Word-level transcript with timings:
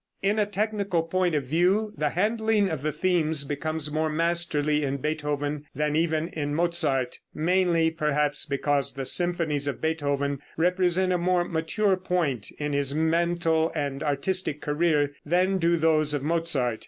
In 0.23 0.39
a 0.39 0.47
technical 0.47 1.03
point 1.03 1.35
of 1.35 1.43
view 1.43 1.93
the 1.95 2.09
handling 2.09 2.69
of 2.71 2.81
the 2.81 2.91
themes 2.91 3.43
becomes 3.43 3.91
more 3.91 4.09
masterly 4.09 4.81
in 4.83 4.97
Beethoven 4.97 5.67
than 5.75 5.95
even 5.95 6.29
in 6.29 6.55
Mozart 6.55 7.19
mainly 7.35 7.91
perhaps 7.91 8.47
because 8.47 8.93
the 8.93 9.05
symphonies 9.05 9.67
of 9.67 9.79
Beethoven 9.79 10.39
represent 10.57 11.13
a 11.13 11.19
more 11.19 11.43
mature 11.45 11.97
point 11.97 12.49
in 12.57 12.73
his 12.73 12.95
mental 12.95 13.71
and 13.75 14.01
artistic 14.01 14.59
career 14.59 15.11
than 15.23 15.59
do 15.59 15.77
those 15.77 16.15
of 16.15 16.23
Mozart. 16.23 16.79